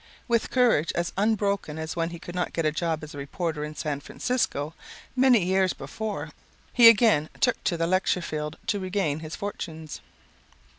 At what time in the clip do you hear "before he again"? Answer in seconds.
5.73-7.29